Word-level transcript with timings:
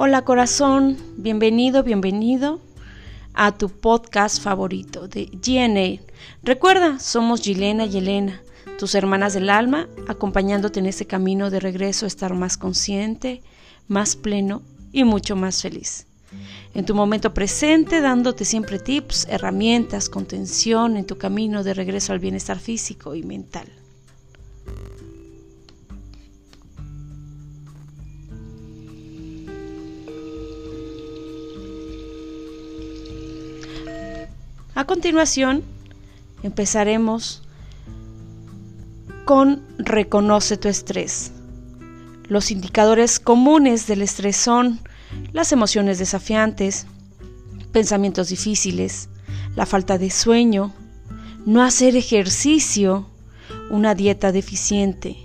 Hola 0.00 0.22
corazón, 0.22 0.96
bienvenido, 1.16 1.82
bienvenido 1.82 2.60
a 3.34 3.58
tu 3.58 3.68
podcast 3.68 4.40
favorito 4.40 5.08
de 5.08 5.26
GNA. 5.26 6.00
Recuerda, 6.44 7.00
somos 7.00 7.40
Gilena 7.40 7.84
y 7.84 7.98
Elena, 7.98 8.40
tus 8.78 8.94
hermanas 8.94 9.34
del 9.34 9.50
alma, 9.50 9.88
acompañándote 10.06 10.78
en 10.78 10.86
este 10.86 11.08
camino 11.08 11.50
de 11.50 11.58
regreso 11.58 12.04
a 12.04 12.06
estar 12.06 12.32
más 12.34 12.56
consciente, 12.56 13.42
más 13.88 14.14
pleno 14.14 14.62
y 14.92 15.02
mucho 15.02 15.34
más 15.34 15.62
feliz. 15.62 16.06
En 16.74 16.86
tu 16.86 16.94
momento 16.94 17.34
presente, 17.34 18.00
dándote 18.00 18.44
siempre 18.44 18.78
tips, 18.78 19.26
herramientas, 19.28 20.08
contención 20.08 20.96
en 20.96 21.06
tu 21.06 21.18
camino 21.18 21.64
de 21.64 21.74
regreso 21.74 22.12
al 22.12 22.20
bienestar 22.20 22.60
físico 22.60 23.16
y 23.16 23.24
mental. 23.24 23.66
A 34.78 34.84
continuación, 34.84 35.64
empezaremos 36.44 37.42
con 39.24 39.60
Reconoce 39.76 40.56
tu 40.56 40.68
estrés. 40.68 41.32
Los 42.28 42.52
indicadores 42.52 43.18
comunes 43.18 43.88
del 43.88 44.02
estrés 44.02 44.36
son 44.36 44.78
las 45.32 45.50
emociones 45.50 45.98
desafiantes, 45.98 46.86
pensamientos 47.72 48.28
difíciles, 48.28 49.08
la 49.56 49.66
falta 49.66 49.98
de 49.98 50.10
sueño, 50.10 50.72
no 51.44 51.64
hacer 51.64 51.96
ejercicio, 51.96 53.08
una 53.70 53.96
dieta 53.96 54.30
deficiente, 54.30 55.16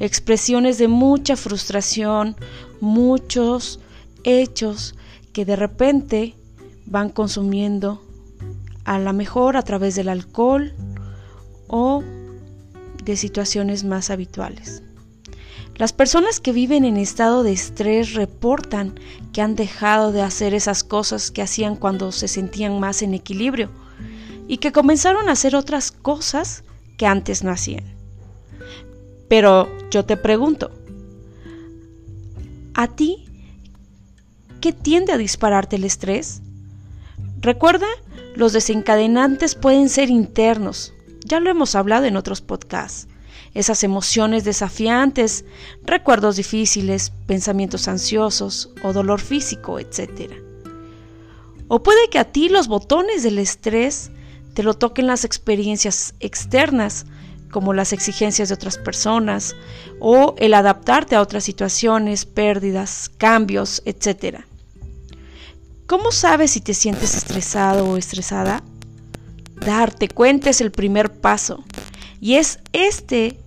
expresiones 0.00 0.78
de 0.78 0.88
mucha 0.88 1.36
frustración, 1.36 2.36
muchos 2.80 3.80
hechos 4.24 4.94
que 5.34 5.44
de 5.44 5.56
repente 5.56 6.36
van 6.86 7.10
consumiendo 7.10 8.07
a 8.88 8.98
lo 8.98 9.12
mejor 9.12 9.58
a 9.58 9.62
través 9.62 9.96
del 9.96 10.08
alcohol 10.08 10.72
o 11.66 12.02
de 13.04 13.16
situaciones 13.18 13.84
más 13.84 14.08
habituales. 14.08 14.82
Las 15.76 15.92
personas 15.92 16.40
que 16.40 16.52
viven 16.52 16.86
en 16.86 16.96
estado 16.96 17.42
de 17.42 17.52
estrés 17.52 18.14
reportan 18.14 18.98
que 19.34 19.42
han 19.42 19.56
dejado 19.56 20.10
de 20.10 20.22
hacer 20.22 20.54
esas 20.54 20.84
cosas 20.84 21.30
que 21.30 21.42
hacían 21.42 21.76
cuando 21.76 22.12
se 22.12 22.28
sentían 22.28 22.80
más 22.80 23.02
en 23.02 23.12
equilibrio 23.12 23.68
y 24.48 24.56
que 24.56 24.72
comenzaron 24.72 25.28
a 25.28 25.32
hacer 25.32 25.54
otras 25.54 25.92
cosas 25.92 26.64
que 26.96 27.06
antes 27.06 27.44
no 27.44 27.50
hacían. 27.50 27.84
Pero 29.28 29.68
yo 29.90 30.06
te 30.06 30.16
pregunto, 30.16 30.70
¿a 32.72 32.88
ti 32.88 33.26
qué 34.62 34.72
tiende 34.72 35.12
a 35.12 35.18
dispararte 35.18 35.76
el 35.76 35.84
estrés? 35.84 36.40
Recuerda 37.40 37.86
los 38.38 38.52
desencadenantes 38.52 39.56
pueden 39.56 39.88
ser 39.88 40.10
internos, 40.10 40.94
ya 41.24 41.40
lo 41.40 41.50
hemos 41.50 41.74
hablado 41.74 42.06
en 42.06 42.16
otros 42.16 42.40
podcasts. 42.40 43.08
Esas 43.52 43.82
emociones 43.82 44.44
desafiantes, 44.44 45.44
recuerdos 45.82 46.36
difíciles, 46.36 47.10
pensamientos 47.26 47.88
ansiosos 47.88 48.70
o 48.84 48.92
dolor 48.92 49.20
físico, 49.20 49.80
etc. 49.80 50.34
O 51.66 51.82
puede 51.82 52.08
que 52.10 52.20
a 52.20 52.30
ti 52.30 52.48
los 52.48 52.68
botones 52.68 53.24
del 53.24 53.40
estrés 53.40 54.12
te 54.54 54.62
lo 54.62 54.74
toquen 54.74 55.08
las 55.08 55.24
experiencias 55.24 56.14
externas, 56.20 57.06
como 57.50 57.74
las 57.74 57.92
exigencias 57.92 58.50
de 58.50 58.54
otras 58.54 58.78
personas 58.78 59.56
o 59.98 60.36
el 60.38 60.54
adaptarte 60.54 61.16
a 61.16 61.22
otras 61.22 61.42
situaciones, 61.42 62.24
pérdidas, 62.24 63.10
cambios, 63.18 63.82
etc. 63.84 64.44
¿Cómo 65.88 66.12
sabes 66.12 66.50
si 66.50 66.60
te 66.60 66.74
sientes 66.74 67.14
estresado 67.14 67.88
o 67.88 67.96
estresada? 67.96 68.62
Darte 69.56 70.08
cuenta 70.08 70.50
es 70.50 70.60
el 70.60 70.70
primer 70.70 71.10
paso 71.10 71.64
y 72.20 72.34
es 72.34 72.58
este 72.74 73.40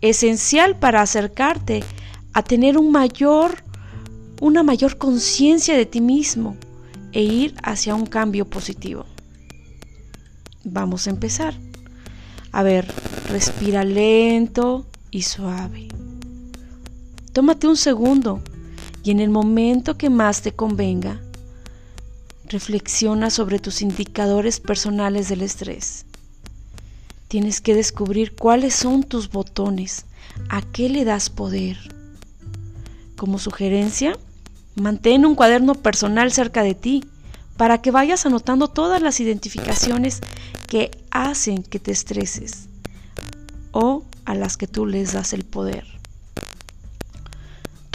esencial 0.00 0.78
para 0.78 1.02
acercarte 1.02 1.84
a 2.32 2.42
tener 2.42 2.78
un 2.78 2.90
mayor 2.90 3.62
una 4.40 4.62
mayor 4.62 4.96
conciencia 4.96 5.76
de 5.76 5.84
ti 5.84 6.00
mismo 6.00 6.56
e 7.12 7.22
ir 7.22 7.54
hacia 7.62 7.94
un 7.94 8.06
cambio 8.06 8.46
positivo. 8.46 9.04
Vamos 10.64 11.06
a 11.06 11.10
empezar. 11.10 11.54
A 12.50 12.62
ver, 12.62 12.90
respira 13.28 13.84
lento 13.84 14.86
y 15.10 15.20
suave. 15.20 15.88
Tómate 17.34 17.66
un 17.66 17.76
segundo 17.76 18.40
y 19.02 19.10
en 19.10 19.20
el 19.20 19.28
momento 19.28 19.98
que 19.98 20.08
más 20.08 20.40
te 20.40 20.52
convenga, 20.52 21.20
Reflexiona 22.48 23.30
sobre 23.30 23.58
tus 23.58 23.80
indicadores 23.80 24.60
personales 24.60 25.28
del 25.28 25.42
estrés. 25.42 26.04
Tienes 27.28 27.60
que 27.60 27.74
descubrir 27.74 28.34
cuáles 28.34 28.74
son 28.74 29.02
tus 29.02 29.30
botones, 29.30 30.04
a 30.50 30.60
qué 30.60 30.88
le 30.88 31.04
das 31.04 31.30
poder. 31.30 31.78
Como 33.16 33.38
sugerencia, 33.38 34.18
mantén 34.76 35.24
un 35.24 35.34
cuaderno 35.34 35.74
personal 35.74 36.32
cerca 36.32 36.62
de 36.62 36.74
ti 36.74 37.04
para 37.56 37.80
que 37.80 37.90
vayas 37.90 38.26
anotando 38.26 38.68
todas 38.68 39.00
las 39.00 39.20
identificaciones 39.20 40.20
que 40.68 40.90
hacen 41.10 41.62
que 41.62 41.78
te 41.78 41.92
estreses 41.92 42.68
o 43.72 44.04
a 44.24 44.34
las 44.34 44.56
que 44.56 44.66
tú 44.66 44.86
les 44.86 45.12
das 45.12 45.32
el 45.32 45.44
poder. 45.44 45.93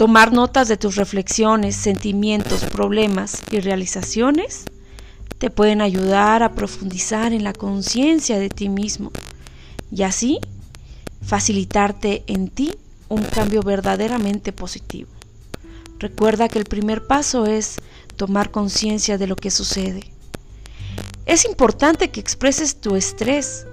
Tomar 0.00 0.32
notas 0.32 0.66
de 0.68 0.78
tus 0.78 0.96
reflexiones, 0.96 1.76
sentimientos, 1.76 2.64
problemas 2.64 3.42
y 3.50 3.60
realizaciones 3.60 4.64
te 5.36 5.50
pueden 5.50 5.82
ayudar 5.82 6.42
a 6.42 6.54
profundizar 6.54 7.34
en 7.34 7.44
la 7.44 7.52
conciencia 7.52 8.38
de 8.38 8.48
ti 8.48 8.70
mismo 8.70 9.12
y 9.92 10.04
así 10.04 10.40
facilitarte 11.20 12.24
en 12.28 12.48
ti 12.48 12.74
un 13.10 13.22
cambio 13.24 13.60
verdaderamente 13.60 14.54
positivo. 14.54 15.10
Recuerda 15.98 16.48
que 16.48 16.58
el 16.58 16.64
primer 16.64 17.06
paso 17.06 17.44
es 17.44 17.76
tomar 18.16 18.50
conciencia 18.50 19.18
de 19.18 19.26
lo 19.26 19.36
que 19.36 19.50
sucede. 19.50 20.10
Es 21.26 21.44
importante 21.44 22.10
que 22.10 22.20
expreses 22.20 22.80
tu 22.80 22.96
estrés, 22.96 23.66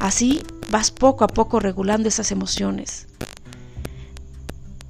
así 0.00 0.40
vas 0.70 0.92
poco 0.92 1.24
a 1.24 1.26
poco 1.26 1.58
regulando 1.58 2.06
esas 2.06 2.30
emociones. 2.30 3.08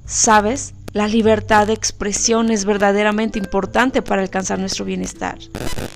Sabes, 0.05 0.74
la 0.95 1.09
libertad 1.09 1.67
de 1.67 1.73
expresión 1.73 2.51
es 2.51 2.63
verdaderamente 2.63 3.37
importante 3.37 4.01
para 4.01 4.21
alcanzar 4.21 4.59
nuestro 4.59 4.85
bienestar, 4.85 5.37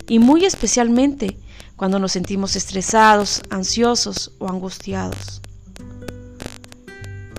y 0.09 0.19
muy 0.19 0.43
especialmente 0.43 1.37
cuando 1.77 1.99
nos 1.99 2.11
sentimos 2.11 2.57
estresados, 2.57 3.41
ansiosos 3.49 4.33
o 4.39 4.49
angustiados. 4.49 5.41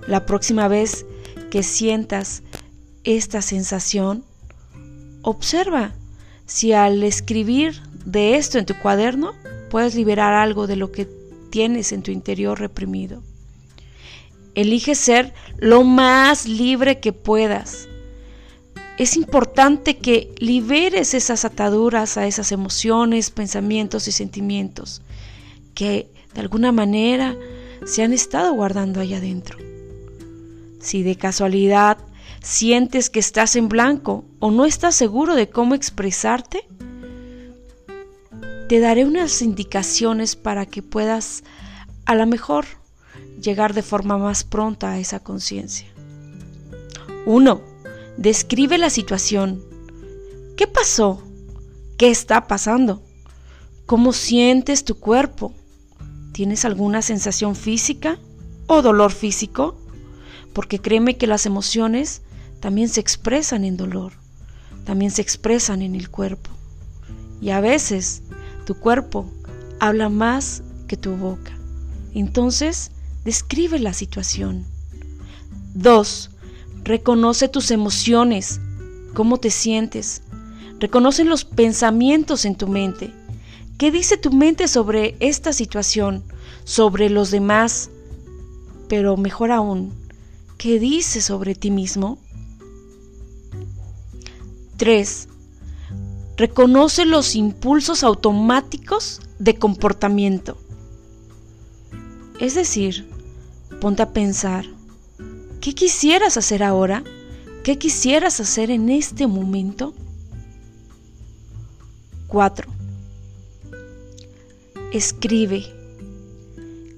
La 0.06 0.24
próxima 0.24 0.68
vez 0.68 1.04
que 1.50 1.62
sientas 1.62 2.42
esta 3.04 3.42
sensación, 3.42 4.24
observa 5.20 5.92
si 6.46 6.72
al 6.72 7.02
escribir 7.02 7.82
de 8.06 8.36
esto 8.36 8.56
en 8.56 8.64
tu 8.64 8.74
cuaderno 8.78 9.34
puedes 9.68 9.94
liberar 9.94 10.32
algo 10.32 10.66
de 10.66 10.76
lo 10.76 10.92
que 10.92 11.06
tienes 11.50 11.92
en 11.92 12.02
tu 12.02 12.10
interior 12.10 12.58
reprimido. 12.58 13.22
Elige 14.60 14.94
ser 14.94 15.32
lo 15.56 15.84
más 15.84 16.46
libre 16.46 17.00
que 17.00 17.14
puedas. 17.14 17.88
Es 18.98 19.16
importante 19.16 19.96
que 19.96 20.34
liberes 20.38 21.14
esas 21.14 21.46
ataduras 21.46 22.18
a 22.18 22.26
esas 22.26 22.52
emociones, 22.52 23.30
pensamientos 23.30 24.06
y 24.06 24.12
sentimientos 24.12 25.00
que 25.74 26.10
de 26.34 26.40
alguna 26.42 26.72
manera 26.72 27.34
se 27.86 28.02
han 28.02 28.12
estado 28.12 28.52
guardando 28.52 29.00
allá 29.00 29.16
adentro. 29.16 29.56
Si 30.78 31.02
de 31.02 31.16
casualidad 31.16 31.96
sientes 32.42 33.08
que 33.08 33.20
estás 33.20 33.56
en 33.56 33.70
blanco 33.70 34.26
o 34.40 34.50
no 34.50 34.66
estás 34.66 34.94
seguro 34.94 35.36
de 35.36 35.48
cómo 35.48 35.74
expresarte, 35.74 36.66
te 38.68 38.78
daré 38.78 39.06
unas 39.06 39.40
indicaciones 39.40 40.36
para 40.36 40.66
que 40.66 40.82
puedas 40.82 41.44
a 42.04 42.14
lo 42.14 42.26
mejor 42.26 42.66
llegar 43.40 43.74
de 43.74 43.82
forma 43.82 44.18
más 44.18 44.44
pronta 44.44 44.92
a 44.92 44.98
esa 44.98 45.20
conciencia. 45.20 45.86
1. 47.26 47.60
Describe 48.16 48.78
la 48.78 48.90
situación. 48.90 49.62
¿Qué 50.56 50.66
pasó? 50.66 51.22
¿Qué 51.96 52.10
está 52.10 52.46
pasando? 52.46 53.02
¿Cómo 53.86 54.12
sientes 54.12 54.84
tu 54.84 54.98
cuerpo? 54.98 55.54
¿Tienes 56.32 56.64
alguna 56.64 57.02
sensación 57.02 57.56
física 57.56 58.18
o 58.66 58.82
dolor 58.82 59.12
físico? 59.12 59.76
Porque 60.52 60.80
créeme 60.80 61.16
que 61.16 61.26
las 61.26 61.46
emociones 61.46 62.22
también 62.60 62.88
se 62.88 63.00
expresan 63.00 63.64
en 63.64 63.76
dolor, 63.76 64.12
también 64.84 65.10
se 65.10 65.22
expresan 65.22 65.82
en 65.82 65.94
el 65.94 66.10
cuerpo. 66.10 66.50
Y 67.40 67.50
a 67.50 67.60
veces 67.60 68.22
tu 68.66 68.74
cuerpo 68.76 69.30
habla 69.80 70.08
más 70.08 70.62
que 70.86 70.96
tu 70.96 71.16
boca. 71.16 71.52
Entonces, 72.14 72.92
Describe 73.24 73.78
la 73.78 73.92
situación. 73.92 74.64
2. 75.74 76.30
Reconoce 76.84 77.48
tus 77.48 77.70
emociones. 77.70 78.60
cómo 79.14 79.38
te 79.38 79.50
sientes. 79.50 80.22
Reconoce 80.78 81.24
los 81.24 81.44
pensamientos 81.44 82.44
en 82.44 82.54
tu 82.54 82.68
mente. 82.68 83.12
¿Qué 83.76 83.90
dice 83.90 84.16
tu 84.16 84.30
mente 84.30 84.68
sobre 84.68 85.16
esta 85.20 85.52
situación, 85.52 86.22
sobre 86.64 87.10
los 87.10 87.30
demás? 87.30 87.90
Pero 88.88 89.16
mejor 89.16 89.50
aún, 89.50 89.92
¿qué 90.58 90.78
dice 90.78 91.20
sobre 91.20 91.54
ti 91.54 91.70
mismo? 91.70 92.18
3. 94.76 95.28
Reconoce 96.36 97.04
los 97.04 97.34
impulsos 97.36 98.02
automáticos 98.02 99.20
de 99.38 99.56
comportamiento. 99.56 100.56
Es 102.40 102.54
decir, 102.54 103.06
ponte 103.82 104.00
a 104.00 104.14
pensar, 104.14 104.64
¿qué 105.60 105.74
quisieras 105.74 106.38
hacer 106.38 106.62
ahora? 106.62 107.04
¿Qué 107.62 107.76
quisieras 107.76 108.40
hacer 108.40 108.70
en 108.70 108.88
este 108.88 109.26
momento? 109.26 109.92
4. 112.28 112.66
Escribe. 114.94 115.66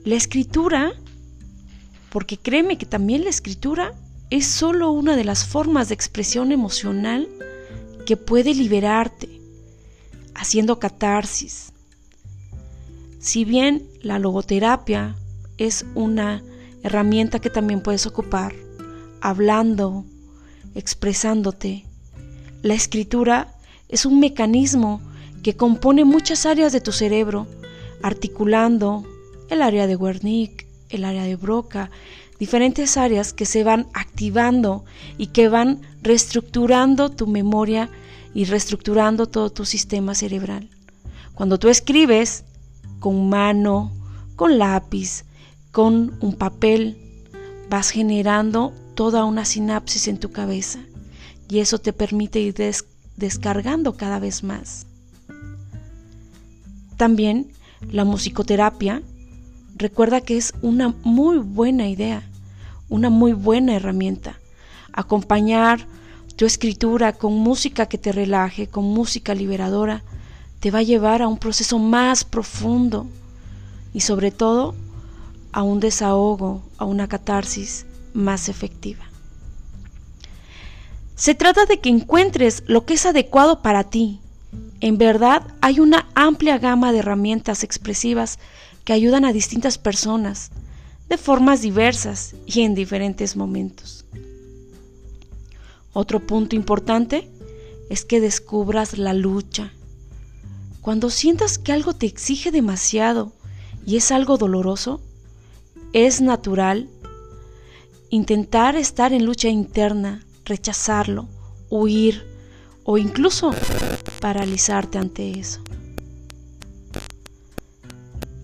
La 0.05 0.15
escritura, 0.15 0.93
porque 2.11 2.39
créeme 2.39 2.79
que 2.79 2.87
también 2.87 3.25
la 3.25 3.31
escritura 3.31 3.95
es 4.31 4.47
solo 4.47 4.93
una 4.93 5.17
de 5.17 5.25
las 5.25 5.45
formas 5.45 5.89
de 5.89 5.95
expresión 5.95 6.53
emocional 6.53 7.29
que 8.07 8.17
puede 8.17 8.55
liberarte, 8.55 9.41
haciendo 10.37 10.79
catarsis. 10.79 11.73
Si 13.19 13.45
bien 13.45 13.89
la 14.03 14.21
logoterapia 14.21 15.17
es 15.59 15.85
una 15.95 16.43
herramienta 16.83 17.39
que 17.39 17.51
también 17.51 17.81
puedes 17.81 18.07
ocupar, 18.07 18.55
hablando, 19.21 20.05
expresándote, 20.75 21.85
la 22.63 22.75
escritura 22.75 23.55
es 23.89 24.07
un 24.07 24.21
mecanismo 24.21 25.01
que 25.43 25.57
compone 25.57 26.05
muchas 26.05 26.47
áreas 26.47 26.73
de 26.73 26.81
tu 26.81 26.93
cerebro, 26.93 27.49
articulando 28.03 29.05
el 29.51 29.63
área 29.63 29.89
de 29.89 29.97
Wernicke, 29.97 30.69
el 30.89 31.05
área 31.05 31.25
de 31.25 31.35
Broca, 31.35 31.91
diferentes 32.39 32.97
áreas 32.97 33.33
que 33.33 33.47
se 33.47 33.65
van 33.65 33.89
activando 33.95 34.85
y 35.19 35.29
que 35.29 35.49
van 35.49 35.81
reestructurando 36.03 37.11
tu 37.11 37.27
memoria 37.27 37.91
y 38.33 38.45
reestructurando 38.45 39.27
todo 39.27 39.51
tu 39.51 39.65
sistema 39.65 40.15
cerebral. 40.15 40.71
Cuando 41.35 41.59
tú 41.59 41.69
escribes 41.69 42.45
con 43.01 43.29
mano, 43.29 43.93
con 44.37 44.59
lápiz, 44.59 45.25
con 45.73 46.17
un 46.21 46.35
papel, 46.35 46.99
vas 47.71 47.91
generando 47.91 48.73
toda 48.95 49.25
una 49.25 49.47
sinapsis 49.47 50.07
en 50.07 50.21
tu 50.21 50.31
cabeza 50.31 50.79
y 51.49 51.61
eso 51.61 51.79
te 51.79 51.95
permite 51.95 52.41
ir 52.41 52.55
descargando 53.17 53.97
cada 53.97 54.19
vez 54.19 54.45
más. 54.45 54.87
También 56.99 57.51
la 57.91 58.05
musicoterapia, 58.05 59.03
recuerda 59.77 60.21
que 60.21 60.37
es 60.37 60.53
una 60.61 60.95
muy 61.03 61.39
buena 61.39 61.89
idea, 61.89 62.23
una 62.91 63.09
muy 63.09 63.33
buena 63.33 63.75
herramienta. 63.75 64.39
Acompañar 64.93 65.87
tu 66.37 66.45
escritura 66.45 67.15
con 67.15 67.33
música 67.35 67.87
que 67.87 67.99
te 67.99 68.13
relaje, 68.13 68.67
con 68.67 68.85
música 68.85 69.35
liberadora, 69.35 70.03
te 70.61 70.71
va 70.71 70.81
a 70.81 70.85
llevar 70.85 71.23
a 71.23 71.29
un 71.29 71.39
proceso 71.39 71.79
más 71.79 72.25
profundo 72.25 73.07
y 73.95 74.01
sobre 74.01 74.31
todo 74.31 74.75
a 75.53 75.63
un 75.63 75.81
desahogo, 75.81 76.63
a 76.79 76.85
una 76.85 77.09
catarsis 77.09 77.87
más 78.15 78.49
efectiva. 78.49 79.05
Se 81.15 81.35
trata 81.35 81.67
de 81.67 81.79
que 81.79 81.89
encuentres 81.89 82.65
lo 82.67 82.85
que 82.85 82.95
es 82.95 83.07
adecuado 83.07 83.63
para 83.63 83.85
ti, 83.85 84.21
en 84.83 84.99
verdad, 84.99 85.47
hay 85.61 85.79
una 85.79 86.09
amplia 86.17 86.59
gama 86.59 86.91
de 86.91 86.99
herramientas 86.99 87.63
expresivas 87.63 88.41
que 88.85 88.93
ayudan 88.93 89.25
a 89.25 89.33
distintas 89.33 89.79
personas, 89.79 90.51
de 91.09 91.19
formas 91.19 91.63
diversas 91.63 92.35
y 92.47 92.63
en 92.63 92.75
diferentes 92.75 93.37
momentos. 93.37 94.05
Otro 95.93 96.27
punto 96.27 96.57
importante 96.57 97.31
es 97.91 98.05
que 98.05 98.21
descubras 98.21 98.99
la 98.99 99.15
lucha. 99.15 99.73
Cuando 100.81 101.11
sientas 101.11 101.59
que 101.59 101.71
algo 101.71 101.95
te 101.95 102.07
exige 102.07 102.51
demasiado 102.51 103.33
y 103.87 103.99
es 103.99 104.11
algo 104.11 104.37
doloroso, 104.37 105.01
es 105.93 106.21
natural 106.21 106.89
intentar 108.11 108.77
estar 108.77 109.13
en 109.13 109.25
lucha 109.25 109.49
interna, 109.49 110.25
rechazarlo, 110.45 111.29
huir, 111.71 112.27
o 112.85 112.99
incluso 112.99 113.55
paralizarte 114.21 114.99
ante 114.99 115.39
eso. 115.39 115.61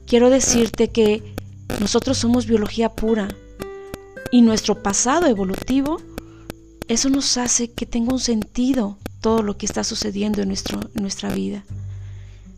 Quiero 0.07 0.31
decirte 0.31 0.89
que 0.89 1.35
nosotros 1.81 2.19
somos 2.19 2.47
biología 2.47 2.95
pura 2.95 3.29
y 4.31 4.43
nuestro 4.43 4.83
pasado 4.83 5.27
evolutivo, 5.27 6.01
eso 6.89 7.11
nos 7.11 7.37
hace 7.37 7.71
que 7.71 7.85
tenga 7.85 8.13
un 8.13 8.21
sentido 8.21 8.97
todo 9.21 9.43
lo 9.43 9.59
que 9.59 9.67
está 9.67 9.85
sucediendo 9.85 10.41
en, 10.41 10.49
nuestro, 10.49 10.81
en 10.95 11.03
nuestra 11.03 11.31
vida. 11.35 11.65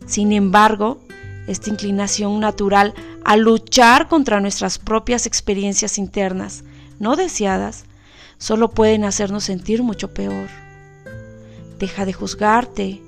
Sin 0.05 0.31
embargo, 0.31 1.01
esta 1.47 1.69
inclinación 1.69 2.39
natural 2.39 2.93
a 3.23 3.37
luchar 3.37 4.07
contra 4.07 4.39
nuestras 4.39 4.79
propias 4.79 5.25
experiencias 5.25 5.97
internas 5.97 6.63
no 6.99 7.15
deseadas 7.15 7.85
solo 8.37 8.71
pueden 8.71 9.03
hacernos 9.03 9.43
sentir 9.43 9.83
mucho 9.83 10.13
peor. 10.13 10.49
Deja 11.79 12.05
de 12.05 12.13
juzgarte. 12.13 13.01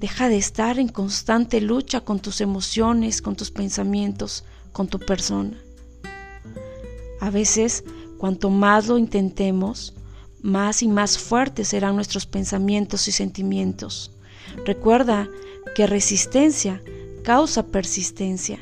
Deja 0.00 0.28
de 0.28 0.36
estar 0.36 0.78
en 0.78 0.88
constante 0.88 1.60
lucha 1.60 2.02
con 2.02 2.20
tus 2.20 2.40
emociones, 2.40 3.20
con 3.20 3.36
tus 3.36 3.50
pensamientos, 3.50 4.44
con 4.72 4.88
tu 4.88 4.98
persona. 4.98 5.58
A 7.20 7.30
veces, 7.30 7.84
cuanto 8.18 8.48
más 8.48 8.86
lo 8.86 8.96
intentemos, 8.96 9.94
más 10.40 10.82
y 10.82 10.88
más 10.88 11.18
fuertes 11.18 11.68
serán 11.68 11.96
nuestros 11.96 12.26
pensamientos 12.26 13.08
y 13.08 13.12
sentimientos. 13.12 14.12
Recuerda 14.64 15.28
que 15.74 15.86
resistencia 15.86 16.82
causa 17.24 17.66
persistencia. 17.66 18.58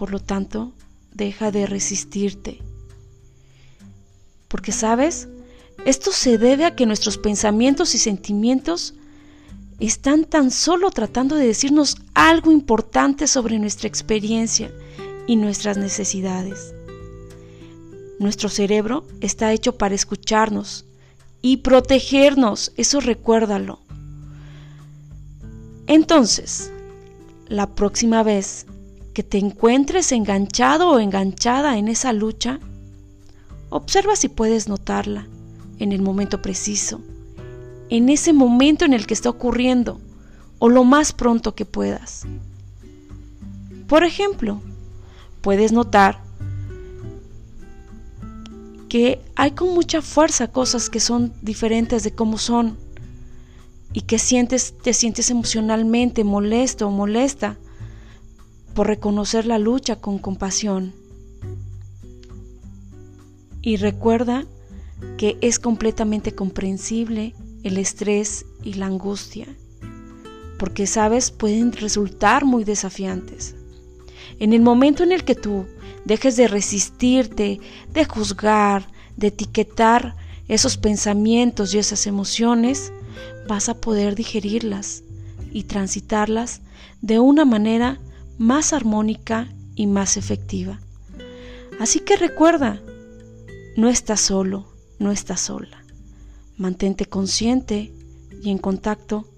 Por 0.00 0.12
lo 0.12 0.18
tanto, 0.18 0.72
deja 1.12 1.50
de 1.50 1.66
resistirte. 1.66 2.62
Porque 4.48 4.72
sabes, 4.72 5.28
esto 5.84 6.10
se 6.10 6.38
debe 6.38 6.64
a 6.64 6.74
que 6.74 6.86
nuestros 6.86 7.18
pensamientos 7.18 7.94
y 7.94 7.98
sentimientos 7.98 8.94
están 9.78 10.24
tan 10.24 10.52
solo 10.52 10.90
tratando 10.90 11.36
de 11.36 11.46
decirnos 11.46 11.98
algo 12.14 12.50
importante 12.50 13.26
sobre 13.26 13.58
nuestra 13.58 13.88
experiencia 13.88 14.72
y 15.26 15.36
nuestras 15.36 15.76
necesidades. 15.76 16.72
Nuestro 18.18 18.48
cerebro 18.48 19.06
está 19.20 19.52
hecho 19.52 19.76
para 19.76 19.94
escucharnos 19.94 20.86
y 21.42 21.58
protegernos, 21.58 22.72
eso 22.78 23.00
recuérdalo. 23.00 23.80
Entonces, 25.86 26.72
la 27.48 27.74
próxima 27.74 28.22
vez 28.22 28.64
que 29.14 29.22
te 29.22 29.38
encuentres 29.38 30.12
enganchado 30.12 30.90
o 30.90 30.98
enganchada 30.98 31.78
en 31.78 31.88
esa 31.88 32.12
lucha, 32.12 32.60
observa 33.68 34.16
si 34.16 34.28
puedes 34.28 34.68
notarla 34.68 35.26
en 35.78 35.92
el 35.92 36.02
momento 36.02 36.42
preciso, 36.42 37.00
en 37.88 38.08
ese 38.08 38.32
momento 38.32 38.84
en 38.84 38.92
el 38.92 39.06
que 39.06 39.14
está 39.14 39.30
ocurriendo 39.30 40.00
o 40.58 40.68
lo 40.68 40.84
más 40.84 41.12
pronto 41.12 41.54
que 41.54 41.64
puedas. 41.64 42.26
Por 43.88 44.04
ejemplo, 44.04 44.60
puedes 45.40 45.72
notar 45.72 46.20
que 48.88 49.20
hay 49.36 49.52
con 49.52 49.72
mucha 49.72 50.02
fuerza 50.02 50.48
cosas 50.48 50.90
que 50.90 51.00
son 51.00 51.32
diferentes 51.42 52.02
de 52.02 52.12
cómo 52.12 52.38
son 52.38 52.76
y 53.92 54.02
que 54.02 54.18
sientes, 54.18 54.74
te 54.82 54.92
sientes 54.92 55.30
emocionalmente 55.30 56.24
molesto 56.24 56.86
o 56.86 56.90
molesta 56.90 57.56
por 58.74 58.86
reconocer 58.86 59.46
la 59.46 59.58
lucha 59.58 59.96
con 59.96 60.18
compasión. 60.18 60.94
Y 63.62 63.76
recuerda 63.76 64.46
que 65.18 65.36
es 65.40 65.58
completamente 65.58 66.34
comprensible 66.34 67.34
el 67.62 67.76
estrés 67.76 68.46
y 68.62 68.74
la 68.74 68.86
angustia, 68.86 69.46
porque 70.58 70.86
sabes, 70.86 71.30
pueden 71.30 71.72
resultar 71.72 72.44
muy 72.44 72.64
desafiantes. 72.64 73.54
En 74.38 74.52
el 74.52 74.62
momento 74.62 75.02
en 75.02 75.12
el 75.12 75.24
que 75.24 75.34
tú 75.34 75.66
dejes 76.04 76.36
de 76.36 76.48
resistirte, 76.48 77.60
de 77.92 78.04
juzgar, 78.04 78.88
de 79.16 79.28
etiquetar 79.28 80.16
esos 80.48 80.78
pensamientos 80.78 81.74
y 81.74 81.78
esas 81.78 82.06
emociones, 82.06 82.92
vas 83.46 83.68
a 83.68 83.80
poder 83.80 84.14
digerirlas 84.14 85.04
y 85.52 85.64
transitarlas 85.64 86.62
de 87.02 87.18
una 87.18 87.44
manera 87.44 88.00
más 88.40 88.72
armónica 88.72 89.52
y 89.74 89.86
más 89.86 90.16
efectiva. 90.16 90.80
Así 91.78 92.00
que 92.00 92.16
recuerda, 92.16 92.80
no 93.76 93.90
estás 93.90 94.22
solo, 94.22 94.66
no 94.98 95.12
estás 95.12 95.42
sola. 95.42 95.84
Mantente 96.56 97.04
consciente 97.04 97.92
y 98.42 98.50
en 98.50 98.56
contacto 98.56 99.28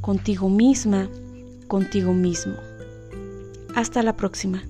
contigo 0.00 0.48
misma, 0.48 1.08
contigo 1.68 2.14
mismo. 2.14 2.54
Hasta 3.76 4.02
la 4.02 4.16
próxima. 4.16 4.64